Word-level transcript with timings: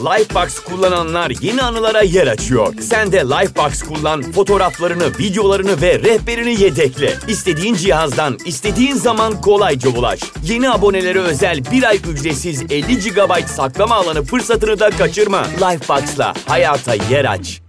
Lifebox 0.00 0.58
kullananlar 0.58 1.32
yeni 1.40 1.62
anılara 1.62 2.02
yer 2.02 2.26
açıyor. 2.26 2.74
Sen 2.80 3.12
de 3.12 3.18
Lifebox 3.18 3.82
kullan, 3.82 4.22
fotoğraflarını, 4.22 5.18
videolarını 5.18 5.82
ve 5.82 5.98
rehberini 5.98 6.62
yedekle. 6.62 7.14
İstediğin 7.28 7.74
cihazdan, 7.74 8.38
istediğin 8.46 8.94
zaman 8.94 9.40
kolayca 9.40 9.90
ulaş. 9.90 10.20
Yeni 10.44 10.70
abonelere 10.70 11.20
özel 11.20 11.64
bir 11.72 11.82
ay 11.82 11.96
ücretsiz 11.96 12.62
50 12.62 12.98
GB 12.98 13.46
saklama 13.46 13.94
alanı 13.94 14.22
fırsatını 14.22 14.80
da 14.80 14.90
kaçırma. 14.90 15.42
Lifebox'la 15.44 16.34
hayata 16.46 16.94
yer 16.94 17.24
aç. 17.24 17.62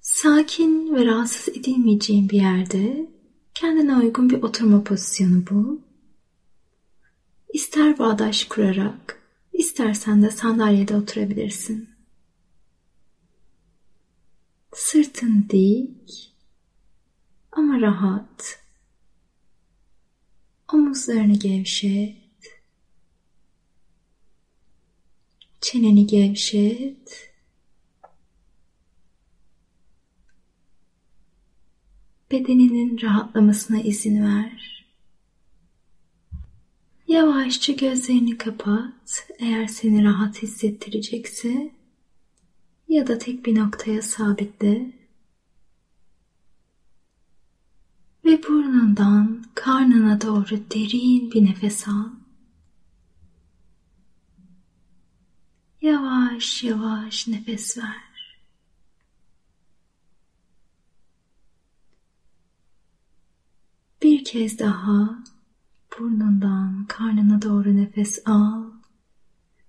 Sakin 0.00 0.94
ve 0.94 1.06
rahatsız 1.06 1.48
edilmeyeceğin 1.48 2.28
bir 2.28 2.36
yerde 2.36 3.06
kendine 3.54 3.96
uygun 3.96 4.30
bir 4.30 4.42
oturma 4.42 4.84
pozisyonu 4.84 5.46
bul. 5.50 5.78
İster 7.52 7.98
bağdaş 7.98 8.44
kurarak, 8.44 9.19
istersen 9.52 10.22
de 10.22 10.30
sandalyede 10.30 10.96
oturabilirsin. 10.96 11.90
Sırtın 14.72 15.46
dik 15.50 16.32
ama 17.52 17.80
rahat. 17.80 18.62
Omuzlarını 20.72 21.34
gevşet. 21.38 22.16
Çeneni 25.60 26.06
gevşet. 26.06 27.32
Bedeninin 32.30 33.00
rahatlamasına 33.02 33.80
izin 33.80 34.24
ver. 34.24 34.79
Yavaşça 37.10 37.72
gözlerini 37.72 38.38
kapat 38.38 39.28
eğer 39.38 39.66
seni 39.66 40.04
rahat 40.04 40.42
hissettirecekse 40.42 41.74
ya 42.88 43.06
da 43.06 43.18
tek 43.18 43.46
bir 43.46 43.54
noktaya 43.54 44.02
sabitle 44.02 44.92
ve 48.24 48.42
burnundan 48.42 49.44
karnına 49.54 50.20
doğru 50.20 50.70
derin 50.74 51.32
bir 51.32 51.44
nefes 51.44 51.88
al. 51.88 52.10
Yavaş 55.80 56.64
yavaş 56.64 57.28
nefes 57.28 57.78
ver. 57.78 58.40
Bir 64.02 64.24
kez 64.24 64.58
daha 64.58 65.22
burnundan 66.00 66.84
karnına 66.88 67.42
doğru 67.42 67.76
nefes 67.76 68.22
al. 68.26 68.64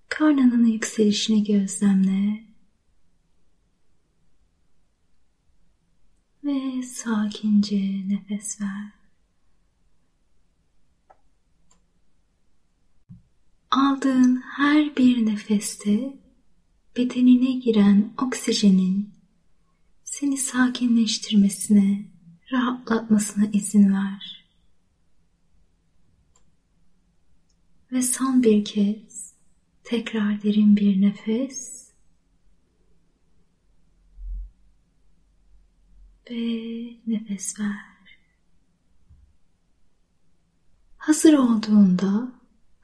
Karnının 0.08 0.66
yükselişini 0.66 1.44
gözlemle. 1.44 2.44
Ve 6.44 6.82
sakince 6.82 8.08
nefes 8.08 8.60
ver. 8.60 8.92
Aldığın 13.70 14.36
her 14.36 14.96
bir 14.96 15.26
nefeste 15.26 16.18
bedenine 16.96 17.52
giren 17.52 18.12
oksijenin 18.22 19.10
seni 20.04 20.36
sakinleştirmesine, 20.36 22.10
rahatlatmasına 22.52 23.46
izin 23.52 23.92
ver. 23.94 24.41
Ve 27.92 28.02
son 28.02 28.42
bir 28.42 28.64
kez 28.64 29.32
tekrar 29.84 30.42
derin 30.42 30.76
bir 30.76 31.00
nefes 31.00 31.88
ve 36.30 36.96
nefes 37.06 37.60
ver. 37.60 38.18
Hazır 40.96 41.32
olduğunda 41.34 42.32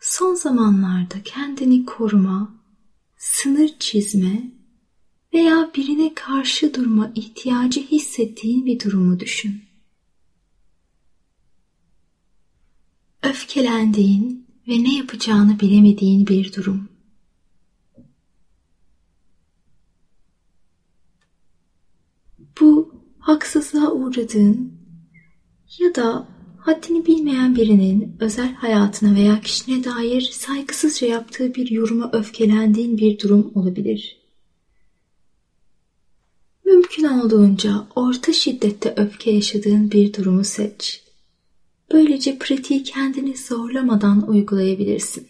son 0.00 0.34
zamanlarda 0.34 1.22
kendini 1.24 1.84
koruma, 1.84 2.54
sınır 3.16 3.70
çizme 3.78 4.50
veya 5.34 5.70
birine 5.76 6.14
karşı 6.14 6.74
durma 6.74 7.12
ihtiyacı 7.14 7.80
hissettiğin 7.80 8.66
bir 8.66 8.80
durumu 8.80 9.20
düşün. 9.20 9.62
Öfkelendiğin 13.22 14.37
ve 14.68 14.84
ne 14.84 14.96
yapacağını 14.96 15.60
bilemediğin 15.60 16.26
bir 16.26 16.52
durum. 16.52 16.88
Bu 22.60 22.94
haksızlığa 23.18 23.92
uğradığın 23.92 24.72
ya 25.78 25.94
da 25.94 26.28
haddini 26.58 27.06
bilmeyen 27.06 27.56
birinin 27.56 28.16
özel 28.20 28.54
hayatına 28.54 29.14
veya 29.14 29.40
kişine 29.40 29.84
dair 29.84 30.20
saygısızca 30.20 31.06
yaptığı 31.06 31.54
bir 31.54 31.70
yoruma 31.70 32.10
öfkelendiğin 32.12 32.98
bir 32.98 33.18
durum 33.18 33.52
olabilir. 33.54 34.18
Mümkün 36.64 37.04
olduğunca 37.04 37.86
orta 37.96 38.32
şiddette 38.32 38.94
öfke 38.96 39.30
yaşadığın 39.30 39.90
bir 39.90 40.14
durumu 40.14 40.44
seç. 40.44 41.07
Böylece 41.92 42.38
pratiği 42.38 42.82
kendini 42.82 43.36
zorlamadan 43.36 44.28
uygulayabilirsin. 44.28 45.28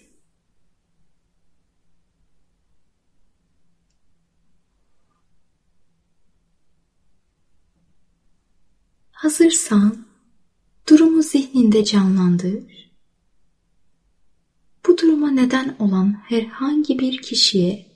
Hazırsan 9.11 10.07
durumu 10.89 11.23
zihninde 11.23 11.85
canlandır. 11.85 12.93
Bu 14.87 14.99
duruma 14.99 15.31
neden 15.31 15.77
olan 15.79 16.13
herhangi 16.13 16.99
bir 16.99 17.23
kişiye 17.23 17.87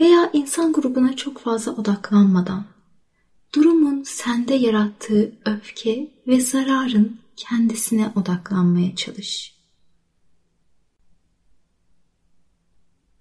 veya 0.00 0.30
insan 0.32 0.72
grubuna 0.72 1.16
çok 1.16 1.38
fazla 1.38 1.72
odaklanmadan 1.72 2.64
durumun 3.54 4.02
sende 4.02 4.54
yarattığı 4.54 5.38
öfke 5.44 6.14
ve 6.26 6.40
zararın 6.40 7.20
kendisine 7.36 8.12
odaklanmaya 8.16 8.96
çalış. 8.96 9.60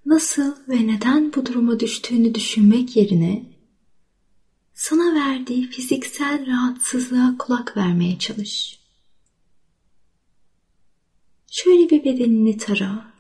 Nasıl 0.06 0.56
ve 0.68 0.88
neden 0.88 1.34
bu 1.34 1.46
duruma 1.46 1.80
düştüğünü 1.80 2.36
düşünmek 2.36 2.96
yerine 2.96 3.46
sana 4.74 5.16
verdiği 5.16 5.70
fiziksel 5.70 6.48
rahatsızlığa 6.48 7.38
kulak 7.38 7.78
vermeye 7.78 8.20
çalış. 8.20 8.80
Şöyle 11.48 11.90
bir 11.90 12.04
bedenini 12.04 12.58
tara. 12.58 13.14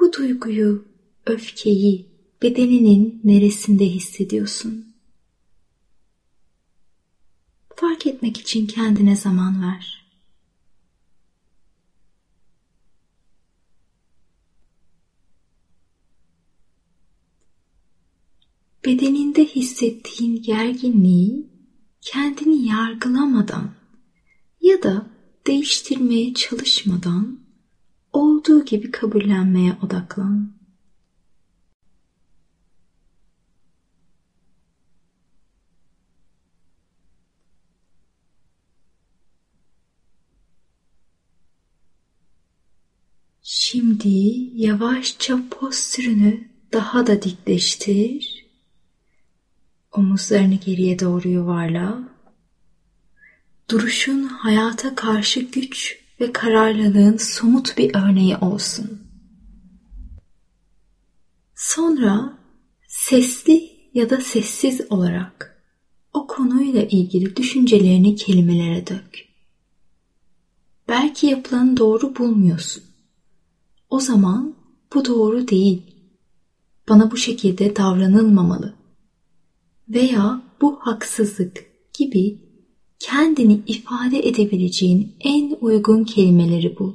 Bu 0.00 0.12
duyguyu, 0.12 0.84
öfkeyi 1.26 2.06
bedeninin 2.42 3.20
neresinde 3.24 3.86
hissediyorsun? 3.86 4.91
Fark 8.02 8.14
etmek 8.14 8.40
için 8.40 8.66
kendine 8.66 9.16
zaman 9.16 9.62
ver. 9.62 10.04
Bedeninde 18.84 19.44
hissettiğin 19.44 20.42
gerginliği 20.42 21.46
kendini 22.00 22.66
yargılamadan 22.66 23.74
ya 24.60 24.82
da 24.82 25.06
değiştirmeye 25.46 26.34
çalışmadan 26.34 27.38
olduğu 28.12 28.64
gibi 28.64 28.90
kabullenmeye 28.90 29.76
odaklan. 29.82 30.61
Şimdi 43.72 44.08
yavaşça 44.54 45.38
postürünü 45.50 46.48
daha 46.72 47.06
da 47.06 47.22
dikleştir. 47.22 48.46
Omuzlarını 49.92 50.54
geriye 50.54 50.98
doğru 50.98 51.28
yuvarla. 51.28 51.98
Duruşun 53.70 54.22
hayata 54.22 54.94
karşı 54.94 55.40
güç 55.40 55.98
ve 56.20 56.32
kararlılığın 56.32 57.16
somut 57.16 57.78
bir 57.78 57.94
örneği 57.94 58.36
olsun. 58.36 59.02
Sonra 61.54 62.38
sesli 62.88 63.70
ya 63.94 64.10
da 64.10 64.20
sessiz 64.20 64.80
olarak 64.90 65.62
o 66.12 66.26
konuyla 66.26 66.82
ilgili 66.82 67.36
düşüncelerini 67.36 68.16
kelimelere 68.16 68.86
dök. 68.86 69.28
Belki 70.88 71.26
yapılanı 71.26 71.76
doğru 71.76 72.16
bulmuyorsun 72.16 72.91
o 73.92 74.00
zaman 74.00 74.54
bu 74.94 75.04
doğru 75.04 75.48
değil. 75.48 75.82
Bana 76.88 77.10
bu 77.10 77.16
şekilde 77.16 77.76
davranılmamalı. 77.76 78.74
Veya 79.88 80.42
bu 80.60 80.78
haksızlık 80.80 81.64
gibi 81.98 82.38
kendini 82.98 83.60
ifade 83.66 84.18
edebileceğin 84.28 85.16
en 85.20 85.56
uygun 85.60 86.04
kelimeleri 86.04 86.78
bul. 86.78 86.94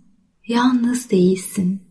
yalnız 0.51 1.09
değilsin. 1.09 1.81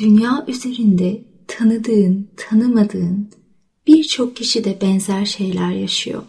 Dünya 0.00 0.44
üzerinde 0.48 1.24
tanıdığın, 1.48 2.30
tanımadığın 2.36 3.30
birçok 3.86 4.36
kişi 4.36 4.64
de 4.64 4.78
benzer 4.80 5.24
şeyler 5.24 5.70
yaşıyor. 5.70 6.22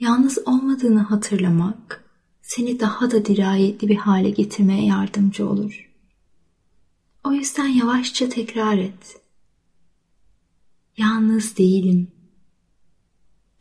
Yalnız 0.00 0.38
olmadığını 0.46 1.00
hatırlamak 1.00 2.04
seni 2.42 2.80
daha 2.80 3.10
da 3.10 3.24
dirayetli 3.24 3.88
bir 3.88 3.96
hale 3.96 4.30
getirmeye 4.30 4.86
yardımcı 4.86 5.48
olur. 5.48 5.90
O 7.24 7.32
yüzden 7.32 7.68
yavaşça 7.68 8.28
tekrar 8.28 8.78
et. 8.78 9.20
Yalnız 10.96 11.56
değilim. 11.56 12.08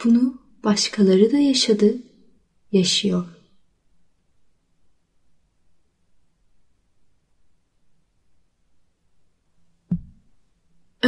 Bunu 0.03 0.41
başkaları 0.63 1.31
da 1.31 1.37
yaşadı, 1.37 1.97
yaşıyor. 2.71 3.36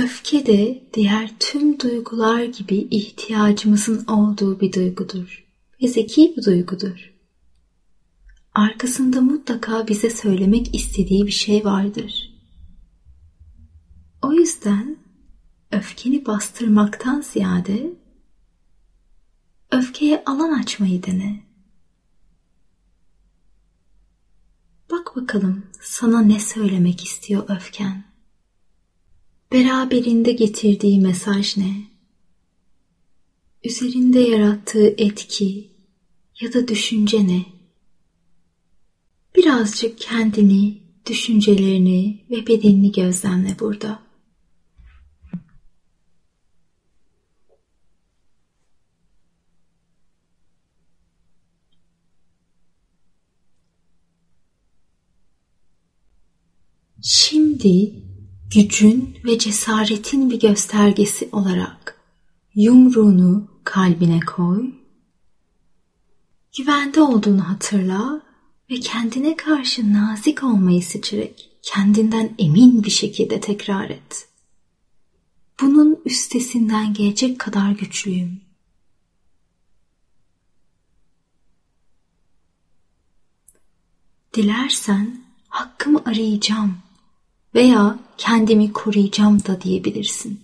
Öfke 0.03 0.45
de 0.45 0.83
diğer 0.93 1.31
tüm 1.39 1.79
duygular 1.79 2.43
gibi 2.43 2.75
ihtiyacımızın 2.75 4.05
olduğu 4.05 4.59
bir 4.59 4.73
duygudur 4.73 5.47
ve 5.81 5.87
zeki 5.87 6.33
bir 6.37 6.45
duygudur. 6.45 7.13
Arkasında 8.53 9.21
mutlaka 9.21 9.87
bize 9.87 10.09
söylemek 10.09 10.75
istediği 10.75 11.27
bir 11.27 11.31
şey 11.31 11.65
vardır. 11.65 12.33
O 14.21 14.33
yüzden 14.33 14.97
öfkeni 15.71 16.25
bastırmaktan 16.25 17.21
ziyade 17.21 17.93
öfkeye 19.71 20.23
alan 20.25 20.59
açmayı 20.59 21.03
dene. 21.03 21.43
Bak 24.91 25.15
bakalım 25.15 25.65
sana 25.81 26.21
ne 26.21 26.39
söylemek 26.39 27.03
istiyor 27.03 27.43
öfken. 27.47 28.08
Beraberinde 29.51 30.31
getirdiği 30.31 30.99
mesaj 30.99 31.57
ne? 31.57 31.73
Üzerinde 33.63 34.19
yarattığı 34.19 34.87
etki 34.87 35.71
ya 36.41 36.53
da 36.53 36.67
düşünce 36.67 37.27
ne? 37.27 37.45
Birazcık 39.35 39.97
kendini, 39.97 40.81
düşüncelerini 41.05 42.25
ve 42.29 42.47
bedenini 42.47 42.91
gözlemle 42.91 43.59
burada. 43.59 44.09
Şimdi 57.01 58.08
gücün 58.53 59.17
ve 59.25 59.37
cesaretin 59.37 60.29
bir 60.29 60.39
göstergesi 60.39 61.29
olarak 61.31 62.01
yumruğunu 62.55 63.47
kalbine 63.63 64.19
koy. 64.19 64.71
Güvende 66.57 67.01
olduğunu 67.01 67.49
hatırla 67.49 68.21
ve 68.71 68.79
kendine 68.79 69.35
karşı 69.35 69.93
nazik 69.93 70.43
olmayı 70.43 70.83
seçerek 70.83 71.49
kendinden 71.61 72.35
emin 72.39 72.83
bir 72.83 72.89
şekilde 72.89 73.41
tekrar 73.41 73.89
et. 73.89 74.27
Bunun 75.61 76.01
üstesinden 76.05 76.93
gelecek 76.93 77.39
kadar 77.39 77.71
güçlüyüm. 77.71 78.41
Dilersen 84.33 85.21
hakkımı 85.47 86.01
arayacağım 86.05 86.77
veya 87.55 87.99
kendimi 88.17 88.73
koruyacağım 88.73 89.45
da 89.45 89.61
diyebilirsin. 89.61 90.39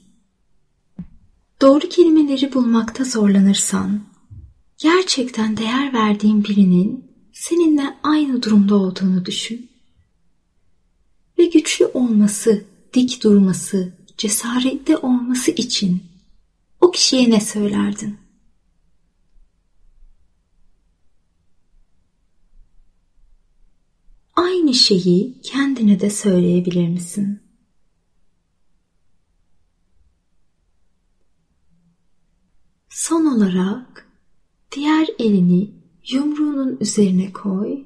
Doğru 1.61 1.89
kelimeleri 1.89 2.53
bulmakta 2.53 3.03
zorlanırsan, 3.03 4.01
gerçekten 4.77 5.57
değer 5.57 5.93
verdiğin 5.93 6.43
birinin 6.43 7.05
seninle 7.33 7.97
aynı 8.03 8.43
durumda 8.43 8.75
olduğunu 8.75 9.25
düşün. 9.25 9.69
Ve 11.39 11.45
güçlü 11.45 11.85
olması, 11.85 12.65
dik 12.93 13.23
durması, 13.23 13.93
cesaretli 14.17 14.97
olması 14.97 15.51
için 15.51 16.03
o 16.81 16.91
kişiye 16.91 17.29
ne 17.29 17.41
söylerdin? 17.41 18.24
Aynı 24.45 24.73
şeyi 24.73 25.41
kendine 25.41 25.99
de 25.99 26.09
söyleyebilir 26.09 26.87
misin? 26.87 27.39
Son 32.89 33.25
olarak 33.25 34.11
diğer 34.71 35.07
elini 35.19 35.71
yumruğunun 36.11 36.77
üzerine 36.79 37.33
koy. 37.33 37.85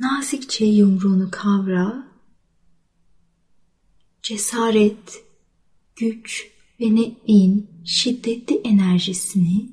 Nazikçe 0.00 0.64
yumruğunu 0.64 1.28
kavra. 1.30 2.08
Cesaret, 4.22 5.24
güç 5.96 6.50
ve 6.80 6.94
netliğin 6.94 7.70
şiddetli 7.84 8.56
enerjisini 8.56 9.68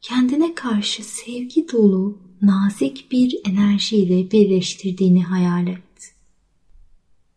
kendine 0.00 0.54
karşı 0.54 1.04
sevgi 1.04 1.72
dolu 1.72 2.25
nazik 2.42 3.12
bir 3.12 3.40
enerjiyle 3.44 4.30
birleştirdiğini 4.30 5.24
hayal 5.24 5.66
et. 5.66 6.14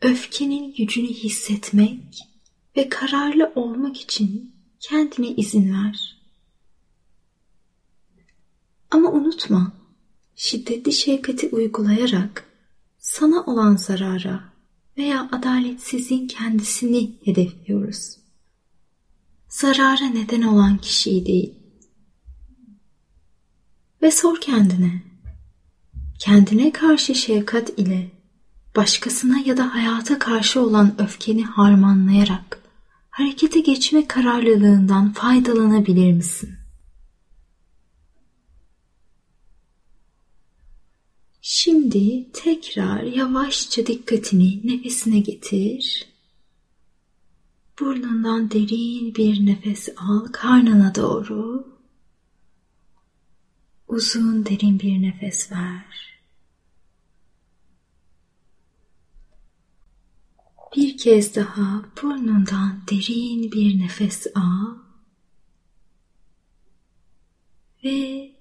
Öfkenin 0.01 0.74
gücünü 0.74 1.08
hissetmek 1.08 2.20
ve 2.77 2.89
kararlı 2.89 3.51
olmak 3.56 4.01
için 4.01 4.56
kendine 4.79 5.27
izin 5.27 5.74
ver. 5.74 6.20
Ama 8.91 9.12
unutma, 9.12 9.72
şiddetli 10.36 10.94
şefkati 10.94 11.50
uygulayarak 11.50 12.46
sana 12.98 13.44
olan 13.44 13.75
zarara 13.75 14.44
veya 14.98 15.29
adaletsizliğin 15.32 16.27
kendisini 16.27 17.12
hedefliyoruz. 17.25 18.18
Zarara 19.50 20.06
neden 20.06 20.41
olan 20.41 20.77
kişiyi 20.77 21.25
değil. 21.25 21.59
Ve 24.01 24.12
sor 24.12 24.41
kendine. 24.41 25.03
Kendine 26.20 26.72
karşı 26.72 27.15
şefkat 27.15 27.79
ile 27.79 28.12
başkasına 28.75 29.39
ya 29.39 29.58
da 29.58 29.75
hayata 29.75 30.20
karşı 30.20 30.62
olan 30.62 31.01
öfkeni 31.01 31.46
harmanlayarak 31.46 32.60
harekete 33.10 33.60
geçme 33.60 34.08
kararlılığından 34.08 35.13
faydalanabilir 35.13 36.13
misin? 36.13 36.56
Şimdi 41.41 42.32
tekrar 42.34 43.03
yavaşça 43.03 43.86
dikkatini 43.86 44.62
nefesine 44.63 45.20
getir. 45.20 46.08
Burnundan 47.79 48.51
derin 48.51 49.15
bir 49.15 49.46
nefes 49.46 49.89
al 49.98 50.25
karnına 50.32 50.96
doğru. 50.96 51.79
Uzun 53.89 54.46
derin 54.46 54.79
bir 54.79 55.01
nefes 55.01 55.51
ver. 55.51 56.19
Bir 60.75 60.98
kez 60.98 61.36
daha 61.36 61.86
burnundan 62.01 62.81
derin 62.91 63.51
bir 63.51 63.79
nefes 63.79 64.27
al 64.36 64.75
ve 67.84 68.31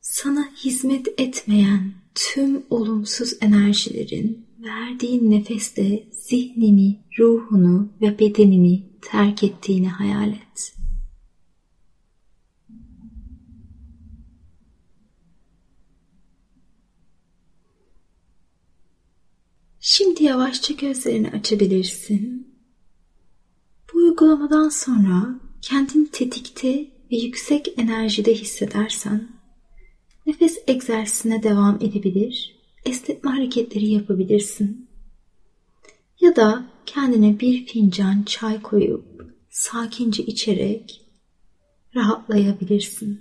sana 0.00 0.52
hizmet 0.64 1.20
etmeyen 1.20 1.94
tüm 2.14 2.62
olumsuz 2.70 3.32
enerjilerin 3.40 4.46
verdiğin 4.58 5.30
nefeste 5.30 6.08
zihnini, 6.12 7.00
ruhunu 7.18 7.92
ve 8.00 8.18
bedenini 8.18 8.82
terk 9.02 9.44
ettiğini 9.44 9.88
hayal 9.88 10.32
et. 10.32 10.79
Şimdi 19.82 20.24
yavaşça 20.24 20.74
gözlerini 20.74 21.30
açabilirsin. 21.30 22.54
Bu 23.92 23.98
uygulamadan 23.98 24.68
sonra 24.68 25.40
kendini 25.62 26.10
tetikte 26.10 26.90
ve 27.12 27.16
yüksek 27.16 27.78
enerjide 27.78 28.34
hissedersen 28.34 29.28
nefes 30.26 30.58
egzersizine 30.66 31.42
devam 31.42 31.76
edebilir, 31.76 32.56
esnetme 32.84 33.30
hareketleri 33.30 33.86
yapabilirsin. 33.86 34.88
Ya 36.20 36.36
da 36.36 36.66
kendine 36.86 37.40
bir 37.40 37.66
fincan 37.66 38.22
çay 38.22 38.62
koyup 38.62 39.34
sakince 39.50 40.22
içerek 40.22 41.06
rahatlayabilirsin. 41.94 43.20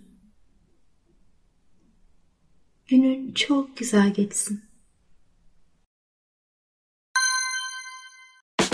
Günün 2.87 3.33
çok 3.33 3.77
güzel 3.77 4.13
geçsin. 4.13 4.68